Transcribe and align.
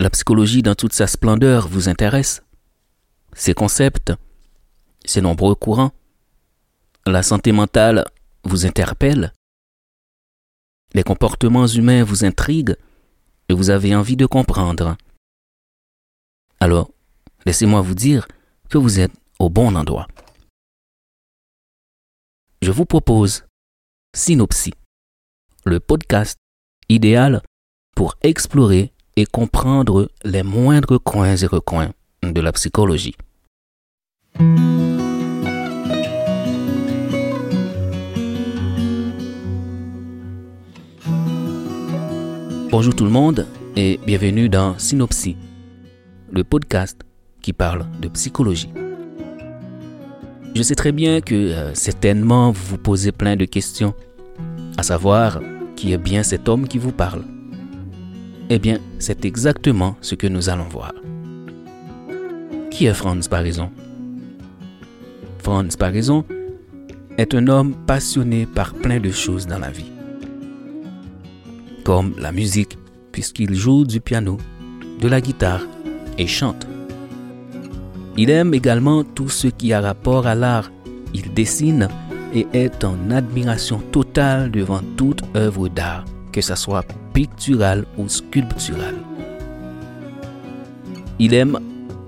La 0.00 0.08
psychologie 0.08 0.62
dans 0.62 0.74
toute 0.74 0.94
sa 0.94 1.06
splendeur 1.06 1.68
vous 1.68 1.90
intéresse. 1.90 2.42
Ses 3.34 3.52
concepts 3.52 4.14
Ses 5.04 5.20
nombreux 5.20 5.54
courants. 5.54 5.92
La 7.04 7.22
santé 7.22 7.52
mentale 7.52 8.06
vous 8.44 8.64
interpelle. 8.64 9.34
Les 10.94 11.02
comportements 11.02 11.66
humains 11.66 12.02
vous 12.02 12.24
intriguent 12.24 12.76
et 13.50 13.52
vous 13.52 13.68
avez 13.68 13.94
envie 13.94 14.16
de 14.16 14.24
comprendre. 14.24 14.96
Alors, 16.60 16.90
laissez-moi 17.44 17.82
vous 17.82 17.94
dire 17.94 18.26
que 18.70 18.78
vous 18.78 19.00
êtes 19.00 19.12
au 19.38 19.50
bon 19.50 19.76
endroit. 19.76 20.08
Je 22.62 22.70
vous 22.70 22.86
propose 22.86 23.44
Synopsis, 24.16 24.72
le 25.66 25.78
podcast 25.78 26.38
idéal 26.88 27.42
pour 27.94 28.16
explorer 28.22 28.94
et 29.20 29.26
comprendre 29.26 30.08
les 30.24 30.42
moindres 30.42 30.98
coins 30.98 31.36
et 31.36 31.44
recoins 31.44 31.90
de 32.22 32.40
la 32.40 32.52
psychologie. 32.52 33.14
Bonjour 42.70 42.94
tout 42.94 43.04
le 43.04 43.10
monde 43.10 43.46
et 43.76 44.00
bienvenue 44.06 44.48
dans 44.48 44.78
Synopsis, 44.78 45.36
le 46.32 46.42
podcast 46.42 47.02
qui 47.42 47.52
parle 47.52 47.84
de 48.00 48.08
psychologie. 48.08 48.70
Je 50.54 50.62
sais 50.62 50.74
très 50.74 50.92
bien 50.92 51.20
que 51.20 51.34
euh, 51.34 51.74
certainement 51.74 52.52
vous 52.52 52.64
vous 52.70 52.78
posez 52.78 53.12
plein 53.12 53.36
de 53.36 53.44
questions, 53.44 53.92
à 54.78 54.82
savoir 54.82 55.40
qui 55.76 55.92
est 55.92 55.98
bien 55.98 56.22
cet 56.22 56.48
homme 56.48 56.66
qui 56.66 56.78
vous 56.78 56.92
parle? 56.92 57.22
Eh 58.52 58.58
bien, 58.58 58.80
c'est 58.98 59.24
exactement 59.24 59.96
ce 60.00 60.16
que 60.16 60.26
nous 60.26 60.48
allons 60.48 60.68
voir. 60.68 60.92
Qui 62.72 62.86
est 62.86 62.94
Franz 62.94 63.28
Parison 63.28 63.70
Franz 65.38 65.76
Parison 65.76 66.24
est 67.16 67.32
un 67.32 67.46
homme 67.46 67.76
passionné 67.86 68.46
par 68.46 68.74
plein 68.74 68.98
de 68.98 69.12
choses 69.12 69.46
dans 69.46 69.60
la 69.60 69.70
vie, 69.70 69.92
comme 71.84 72.14
la 72.18 72.32
musique, 72.32 72.76
puisqu'il 73.12 73.54
joue 73.54 73.84
du 73.84 74.00
piano, 74.00 74.36
de 75.00 75.06
la 75.06 75.20
guitare 75.20 75.62
et 76.18 76.26
chante. 76.26 76.66
Il 78.16 78.30
aime 78.30 78.52
également 78.52 79.04
tout 79.04 79.28
ce 79.28 79.46
qui 79.46 79.72
a 79.72 79.80
rapport 79.80 80.26
à 80.26 80.34
l'art. 80.34 80.72
Il 81.14 81.32
dessine 81.32 81.88
et 82.34 82.48
est 82.52 82.82
en 82.82 83.12
admiration 83.12 83.78
totale 83.92 84.50
devant 84.50 84.80
toute 84.96 85.22
œuvre 85.36 85.68
d'art, 85.68 86.04
que 86.32 86.40
ce 86.40 86.54
soit 86.54 86.84
picturale 87.12 87.84
ou 87.98 88.08
sculpturale. 88.08 88.98
Il 91.18 91.34
aime 91.34 91.58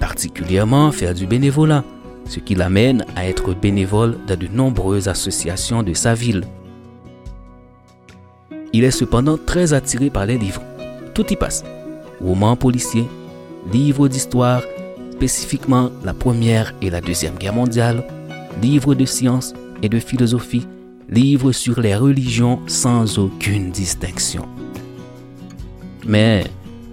particulièrement 0.00 0.92
faire 0.92 1.14
du 1.14 1.26
bénévolat, 1.26 1.84
ce 2.28 2.40
qui 2.40 2.54
l'amène 2.54 3.04
à 3.14 3.26
être 3.28 3.54
bénévole 3.54 4.16
dans 4.26 4.38
de 4.38 4.48
nombreuses 4.48 5.08
associations 5.08 5.82
de 5.82 5.94
sa 5.94 6.14
ville. 6.14 6.44
Il 8.72 8.84
est 8.84 8.90
cependant 8.90 9.38
très 9.38 9.72
attiré 9.72 10.10
par 10.10 10.26
les 10.26 10.38
livres. 10.38 10.62
Tout 11.14 11.26
y 11.32 11.36
passe. 11.36 11.64
Romans 12.20 12.56
policiers, 12.56 13.08
livres 13.72 14.08
d'histoire, 14.08 14.62
spécifiquement 15.12 15.90
la 16.04 16.12
Première 16.12 16.74
et 16.82 16.90
la 16.90 17.00
Deuxième 17.00 17.36
Guerre 17.36 17.54
mondiale, 17.54 18.04
livres 18.60 18.94
de 18.94 19.04
sciences 19.04 19.54
et 19.82 19.88
de 19.88 19.98
philosophie, 19.98 20.66
livres 21.08 21.52
sur 21.52 21.80
les 21.80 21.94
religions 21.94 22.60
sans 22.66 23.18
aucune 23.18 23.70
distinction. 23.70 24.48
Mais 26.06 26.44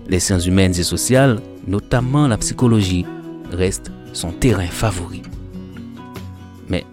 les 0.08 0.20
sciences 0.20 0.46
humaines 0.46 0.78
et 0.78 0.84
sociales, 0.84 1.40
notamment 1.68 2.28
la 2.28 2.38
psychologie, 2.38 3.06
restent 3.52 3.92
son 4.14 4.32
terrain 4.32 4.68
favori. 4.68 5.22
Mais 6.70 6.86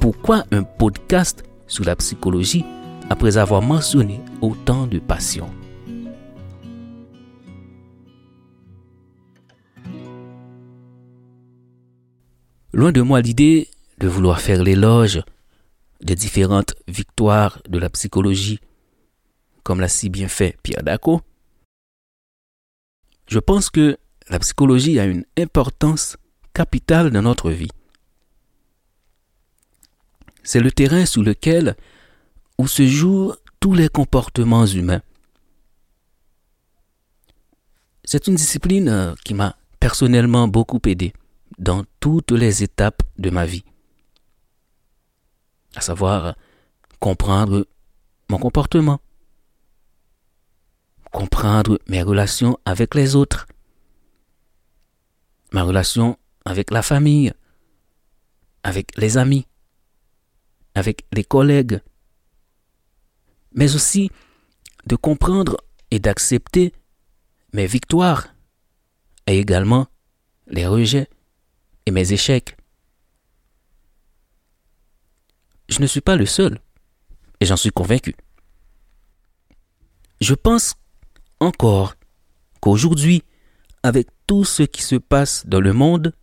pourquoi 0.00 0.44
un 0.50 0.62
podcast 0.62 1.44
sur 1.66 1.84
la 1.84 1.96
psychologie 1.96 2.64
après 3.10 3.36
avoir 3.36 3.62
mentionné 3.62 4.20
autant 4.40 4.86
de 4.86 4.98
passions? 4.98 5.50
Loin 12.72 12.90
de 12.90 13.02
moi 13.02 13.20
l'idée 13.20 13.68
de 13.98 14.08
vouloir 14.08 14.40
faire 14.40 14.62
l'éloge 14.62 15.22
des 16.04 16.14
différentes 16.14 16.74
victoires 16.86 17.60
de 17.68 17.78
la 17.78 17.90
psychologie, 17.90 18.60
comme 19.62 19.80
l'a 19.80 19.88
si 19.88 20.10
bien 20.10 20.28
fait 20.28 20.56
Pierre 20.62 20.82
Daco. 20.82 21.22
Je 23.26 23.38
pense 23.38 23.70
que 23.70 23.96
la 24.28 24.38
psychologie 24.38 25.00
a 25.00 25.06
une 25.06 25.24
importance 25.38 26.18
capitale 26.52 27.10
dans 27.10 27.22
notre 27.22 27.50
vie. 27.50 27.70
C'est 30.42 30.60
le 30.60 30.70
terrain 30.70 31.06
sous 31.06 31.22
lequel 31.22 31.74
où 32.58 32.68
se 32.68 32.86
jouent 32.86 33.32
tous 33.58 33.72
les 33.72 33.88
comportements 33.88 34.66
humains. 34.66 35.00
C'est 38.04 38.26
une 38.26 38.34
discipline 38.34 38.88
euh, 38.88 39.14
qui 39.24 39.32
m'a 39.32 39.56
personnellement 39.80 40.46
beaucoup 40.46 40.80
aidé 40.84 41.14
dans 41.58 41.84
toutes 41.98 42.32
les 42.32 42.62
étapes 42.62 43.02
de 43.18 43.30
ma 43.30 43.46
vie. 43.46 43.64
À 45.76 45.80
savoir, 45.80 46.34
comprendre 47.00 47.66
mon 48.28 48.38
comportement, 48.38 49.00
comprendre 51.12 51.78
mes 51.88 52.02
relations 52.02 52.58
avec 52.64 52.94
les 52.94 53.16
autres, 53.16 53.46
ma 55.52 55.62
relation 55.62 56.18
avec 56.44 56.70
la 56.70 56.82
famille, 56.82 57.32
avec 58.62 58.96
les 58.96 59.18
amis, 59.18 59.46
avec 60.74 61.04
les 61.12 61.24
collègues, 61.24 61.80
mais 63.52 63.74
aussi 63.74 64.10
de 64.86 64.96
comprendre 64.96 65.56
et 65.90 65.98
d'accepter 65.98 66.72
mes 67.52 67.66
victoires 67.66 68.34
et 69.26 69.38
également 69.38 69.86
les 70.46 70.66
rejets 70.66 71.08
et 71.86 71.90
mes 71.90 72.12
échecs. 72.12 72.56
Je 75.74 75.80
ne 75.80 75.86
suis 75.86 76.00
pas 76.00 76.14
le 76.14 76.26
seul, 76.26 76.60
et 77.40 77.46
j'en 77.46 77.56
suis 77.56 77.70
convaincu. 77.70 78.14
Je 80.20 80.34
pense 80.34 80.74
encore 81.40 81.94
qu'aujourd'hui, 82.60 83.24
avec 83.82 84.06
tout 84.28 84.44
ce 84.44 84.62
qui 84.62 84.82
se 84.82 84.94
passe 84.94 85.46
dans 85.46 85.60
le 85.60 85.72
monde, 85.72 86.14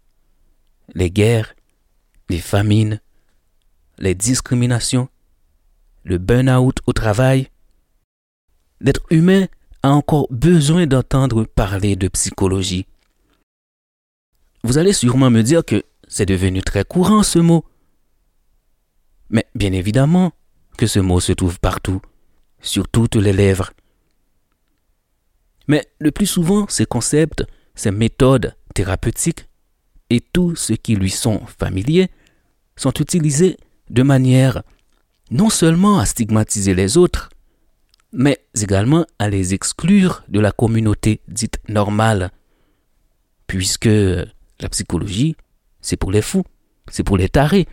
les 0.95 1.11
guerres, 1.11 1.53
les 2.29 2.39
famines, 2.39 3.01
les 3.97 4.15
discriminations, 4.15 5.09
le 6.05 6.17
burn-out 6.17 6.77
au 6.87 6.93
travail, 6.93 7.49
l'être 8.79 9.05
humain 9.09 9.47
a 9.83 9.89
encore 9.89 10.27
besoin 10.31 10.87
d'entendre 10.87 11.43
parler 11.43 11.97
de 11.97 12.07
psychologie 12.07 12.85
vous 14.63 14.77
allez 14.77 14.93
sûrement 14.93 15.31
me 15.31 15.41
dire 15.41 15.65
que 15.65 15.83
c'est 16.07 16.27
devenu 16.27 16.61
très 16.61 16.83
courant 16.83 17.23
ce 17.23 17.39
mot. 17.39 17.65
Mais 19.31 19.47
bien 19.55 19.73
évidemment 19.73 20.33
que 20.77 20.85
ce 20.85 20.99
mot 20.99 21.19
se 21.19 21.31
trouve 21.31 21.59
partout, 21.59 22.01
sur 22.61 22.87
toutes 22.87 23.15
les 23.15 23.33
lèvres. 23.33 23.71
Mais 25.67 25.87
le 25.99 26.11
plus 26.11 26.27
souvent, 26.27 26.67
ces 26.67 26.85
concepts, 26.85 27.43
ces 27.75 27.91
méthodes 27.91 28.55
thérapeutiques 28.75 29.47
et 30.09 30.19
tout 30.19 30.55
ce 30.55 30.73
qui 30.73 30.95
lui 30.95 31.09
sont 31.09 31.41
familiers 31.45 32.09
sont 32.75 32.93
utilisés 32.99 33.57
de 33.89 34.03
manière 34.03 34.63
non 35.29 35.49
seulement 35.49 35.99
à 35.99 36.05
stigmatiser 36.05 36.73
les 36.73 36.97
autres, 36.97 37.29
mais 38.11 38.45
également 38.53 39.05
à 39.19 39.29
les 39.29 39.53
exclure 39.53 40.23
de 40.27 40.41
la 40.41 40.51
communauté 40.51 41.21
dite 41.27 41.59
normale, 41.69 42.31
puisque 43.47 43.85
la 43.85 44.69
psychologie, 44.69 45.35
c'est 45.79 45.95
pour 45.95 46.11
les 46.11 46.21
fous, 46.21 46.43
c'est 46.89 47.03
pour 47.03 47.17
les 47.17 47.29
tarés. 47.29 47.67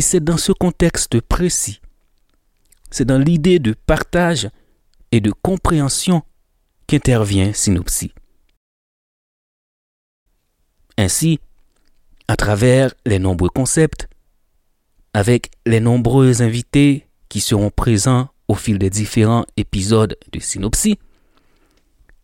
Et 0.00 0.02
c'est 0.02 0.24
dans 0.24 0.38
ce 0.38 0.52
contexte 0.52 1.20
précis, 1.20 1.82
c'est 2.90 3.04
dans 3.04 3.18
l'idée 3.18 3.58
de 3.58 3.74
partage 3.74 4.48
et 5.12 5.20
de 5.20 5.30
compréhension 5.30 6.22
qu'intervient 6.86 7.52
Synopsis. 7.52 8.08
Ainsi, 10.96 11.38
à 12.28 12.36
travers 12.36 12.94
les 13.04 13.18
nombreux 13.18 13.50
concepts, 13.50 14.08
avec 15.12 15.50
les 15.66 15.80
nombreux 15.80 16.40
invités 16.40 17.06
qui 17.28 17.40
seront 17.40 17.68
présents 17.68 18.30
au 18.48 18.54
fil 18.54 18.78
des 18.78 18.88
différents 18.88 19.44
épisodes 19.58 20.16
de 20.32 20.40
Synopsis, 20.40 20.96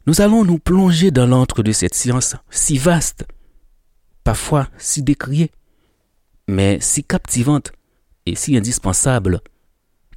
nous 0.06 0.22
allons 0.22 0.46
nous 0.46 0.58
plonger 0.58 1.10
dans 1.10 1.26
l'antre 1.26 1.62
de 1.62 1.72
cette 1.72 1.94
science 1.94 2.36
si 2.48 2.78
vaste, 2.78 3.26
parfois 4.24 4.70
si 4.78 5.02
décriée, 5.02 5.50
mais 6.48 6.78
si 6.80 7.02
captivante 7.02 7.72
et 8.24 8.34
si 8.34 8.56
indispensable 8.56 9.40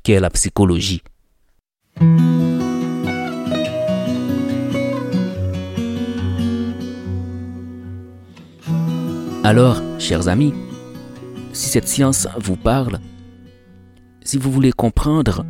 qu'est 0.03 0.19
la 0.19 0.29
psychologie. 0.29 1.01
Alors, 9.43 9.81
chers 9.97 10.27
amis, 10.27 10.53
si 11.53 11.69
cette 11.69 11.87
science 11.87 12.27
vous 12.37 12.55
parle, 12.55 12.99
si 14.21 14.37
vous 14.37 14.51
voulez 14.51 14.71
comprendre, 14.71 15.45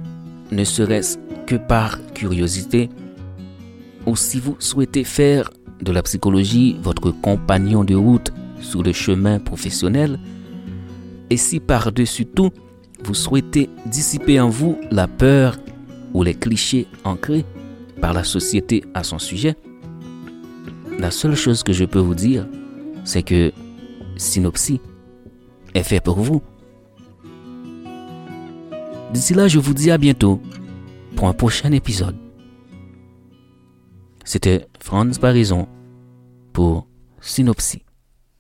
ne 0.52 0.64
serait-ce 0.64 1.18
que 1.46 1.56
par 1.56 2.00
curiosité, 2.14 2.90
ou 4.06 4.16
si 4.16 4.40
vous 4.40 4.56
souhaitez 4.60 5.04
faire 5.04 5.50
de 5.82 5.92
la 5.92 6.02
psychologie 6.04 6.78
votre 6.82 7.12
compagnon 7.12 7.84
de 7.84 7.96
route 7.96 8.32
sur 8.62 8.84
le 8.84 8.94
chemin 8.94 9.40
professionnel, 9.40 10.20
et 11.30 11.38
si 11.38 11.60
par-dessus 11.60 12.26
tout, 12.26 12.52
vous 13.04 13.14
souhaitez 13.14 13.70
dissiper 13.86 14.40
en 14.40 14.50
vous 14.50 14.80
la 14.92 15.08
peur 15.08 15.58
ou 16.14 16.24
les 16.24 16.34
clichés 16.34 16.88
ancrés 17.04 17.46
par 18.02 18.14
la 18.14 18.24
société 18.24 18.84
à 18.94 19.04
son 19.04 19.20
sujet, 19.20 19.56
la 20.98 21.12
seule 21.12 21.36
chose 21.36 21.64
que 21.64 21.74
je 21.74 21.86
peux 21.86 22.00
vous 22.00 22.16
dire, 22.16 22.48
c'est 23.06 23.24
que 23.24 23.52
Synopsis 24.18 24.80
est 25.74 25.84
fait 25.84 26.02
pour 26.02 26.20
vous. 26.20 26.42
D'ici 29.14 29.34
là, 29.34 29.48
je 29.48 29.60
vous 29.60 29.74
dis 29.74 29.92
à 29.92 29.98
bientôt 29.98 30.42
pour 31.16 31.28
un 31.28 31.34
prochain 31.34 31.72
épisode. 31.72 32.16
C'était 34.24 34.68
Franz 34.80 35.20
Barison 35.20 35.68
pour 36.54 36.86
Synopsis. 37.22 37.82